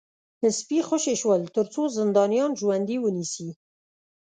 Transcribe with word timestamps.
سپي 0.57 0.79
خوشي 0.87 1.15
شول 1.21 1.41
ترڅو 1.55 1.81
زندانیان 1.99 2.51
ژوندي 2.59 2.97
ونیسي 2.99 3.49